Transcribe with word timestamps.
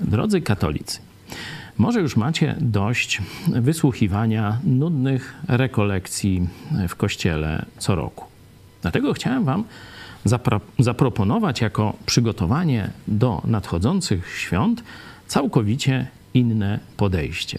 Drodzy 0.00 0.40
katolicy, 0.40 0.98
może 1.78 2.00
już 2.00 2.16
macie 2.16 2.56
dość 2.60 3.22
wysłuchiwania 3.48 4.58
nudnych 4.64 5.34
rekolekcji 5.48 6.48
w 6.88 6.96
kościele 6.96 7.66
co 7.78 7.94
roku. 7.94 8.24
Dlatego 8.82 9.12
chciałem 9.12 9.44
Wam 9.44 9.64
zapro 10.24 10.60
zaproponować 10.78 11.60
jako 11.60 11.96
przygotowanie 12.06 12.90
do 13.08 13.42
nadchodzących 13.44 14.38
świąt 14.38 14.82
całkowicie 15.26 16.06
inne 16.34 16.78
podejście. 16.96 17.58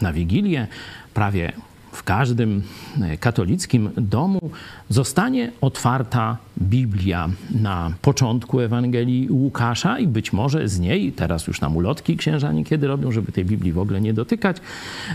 Na 0.00 0.12
Wigilię 0.12 0.66
prawie 1.14 1.52
w 1.96 2.02
każdym 2.02 2.62
e, 3.02 3.16
katolickim 3.16 3.90
domu 3.96 4.50
zostanie 4.88 5.52
otwarta 5.60 6.36
Biblia 6.62 7.28
na 7.50 7.92
początku 8.02 8.60
Ewangelii 8.60 9.30
Łukasza 9.30 9.98
i 9.98 10.06
być 10.06 10.32
może 10.32 10.68
z 10.68 10.78
niej, 10.80 11.12
teraz 11.12 11.46
już 11.46 11.60
nam 11.60 11.76
ulotki 11.76 12.16
księża 12.16 12.52
niekiedy 12.52 12.86
robią, 12.86 13.12
żeby 13.12 13.32
tej 13.32 13.44
Biblii 13.44 13.72
w 13.72 13.78
ogóle 13.78 14.00
nie 14.00 14.14
dotykać, 14.14 14.56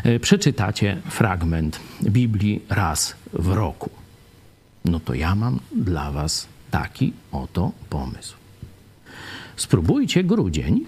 e, 0.04 0.20
przeczytacie 0.20 0.98
fragment 1.10 1.80
Biblii 2.04 2.62
raz 2.70 3.16
w 3.34 3.48
roku. 3.48 3.90
No 4.86 5.00
to 5.00 5.13
ja 5.13 5.36
mam 5.36 5.60
dla 5.76 6.12
was 6.12 6.48
taki 6.72 7.13
oto 7.32 7.72
pomysł. 7.90 8.36
Spróbujcie 9.55 10.24
grudzień 10.24 10.86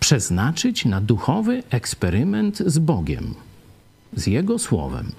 przeznaczyć 0.00 0.84
na 0.84 1.00
duchowy 1.00 1.62
eksperyment 1.70 2.58
z 2.58 2.78
Bogiem– 2.78 3.34
z 4.16 4.26
Jego 4.26 4.58
Słowem, 4.58 5.12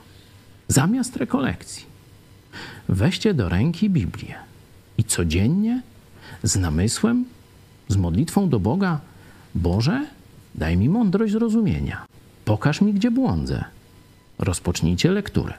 zamiast 0.68 1.16
rekolekcji, 1.16 1.86
weźcie 2.90 3.34
do 3.34 3.50
ręki 3.50 3.90
Biblię 3.90 4.36
i 4.98 5.04
codziennie 5.04 5.82
z 6.44 6.56
namysłem, 6.56 7.26
z 7.88 7.98
modlitwą 7.98 8.50
do 8.50 8.60
Boga, 8.60 9.00
Boże, 9.56 10.06
daj 10.56 10.78
mi 10.78 10.90
mądrość 10.90 11.34
zrozumienia, 11.34 12.06
pokaż 12.46 12.82
mi, 12.82 12.94
gdzie 12.94 13.12
błądzę. 13.12 13.64
Rozpocznijcie 14.40 15.12
lekturę. 15.12 15.54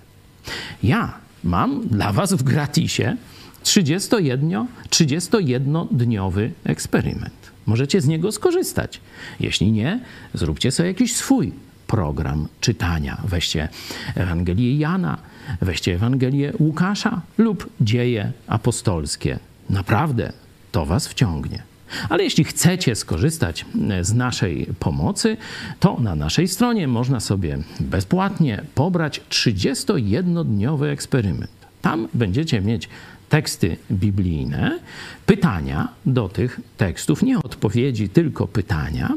Ja 0.83 1.15
mam 1.45 1.89
dla 1.89 2.13
Was 2.13 2.33
w 2.33 2.43
gratisie 2.43 3.17
31-dniowy 3.65 6.51
eksperyment. 6.65 7.51
Możecie 7.67 8.01
z 8.01 8.07
niego 8.07 8.33
skorzystać. 8.33 9.01
Jeśli 9.41 9.73
nie, 9.73 10.01
zróbcie 10.35 10.73
sobie 10.73 10.89
jakiś 10.89 11.17
swój 11.17 11.53
program 11.91 12.49
czytania. 12.61 13.21
Weźcie 13.25 13.69
Ewangelię 14.15 14.79
Jana, 14.79 15.19
weźcie 15.61 15.95
Ewangelię 15.95 16.53
Łukasza 16.59 17.21
lub 17.39 17.71
dzieje 17.81 18.33
apostolskie. 18.47 19.39
Naprawdę 19.71 20.33
to 20.73 20.87
was 20.87 21.09
wciągnie. 21.09 21.63
Ale 22.09 22.25
jeśli 22.25 22.45
chcecie 22.45 22.95
skorzystać 22.95 23.67
z 24.01 24.15
naszej 24.15 24.67
pomocy, 24.79 25.37
to 25.81 26.01
na 26.01 26.15
naszej 26.15 26.49
stronie 26.49 26.89
można 26.89 27.21
sobie 27.21 27.59
bezpłatnie 27.81 28.63
pobrać 28.75 29.21
31-dniowy 29.31 30.85
eksperyment. 30.85 31.51
Tam 31.83 32.09
będziecie 32.15 32.61
mieć 32.61 32.89
teksty 33.29 33.77
biblijne, 33.93 34.79
pytania 35.27 35.89
do 36.07 36.29
tych 36.29 36.61
tekstów, 36.77 37.23
nie 37.23 37.39
odpowiedzi, 37.39 38.09
tylko 38.09 38.49
pytania. 38.49 39.09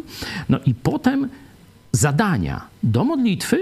No 0.49 0.59
i 0.65 0.73
potem 0.73 1.29
zadania 1.93 2.61
do 2.83 3.03
modlitwy 3.03 3.57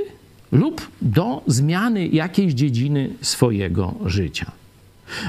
lub 0.51 0.87
do 1.01 1.43
zmiany 1.47 2.07
jakiejś 2.07 2.53
dziedziny 2.53 3.09
swojego 3.21 3.95
życia. 4.05 4.51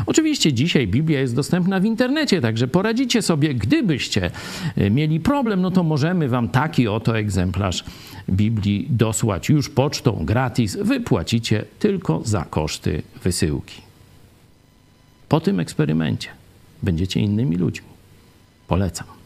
Oczywiście 0.07 0.53
dzisiaj 0.53 0.87
Biblia 0.87 1.21
jest 1.21 1.35
dostępna 1.35 1.81
w 1.81 1.85
internecie, 1.85 2.41
także 2.41 2.69
poradzicie 2.69 3.23
sobie, 3.23 3.55
gdybyście 3.55 4.31
e, 4.77 4.91
mieli 4.91 5.21
problem, 5.21 5.61
no 5.61 5.71
to 5.71 5.83
możemy 5.83 6.29
wam 6.29 6.49
taki 6.49 6.89
oto 6.89 7.19
egzemplarz 7.19 7.85
Biblii 8.31 8.87
dosłać 8.91 9.49
już 9.49 9.69
pocztą 9.69 10.25
gratis. 10.25 10.77
Wypłacicie 10.77 11.65
tylko 11.79 12.23
za 12.25 12.45
koszty 12.45 13.03
wysyłki. 13.25 13.83
Po 15.29 15.41
tym 15.41 15.61
eksperymencie 15.61 16.29
będziecie 16.83 17.21
innymi 17.21 17.57
ludźmi. 17.57 17.87
Polecam. 18.69 19.22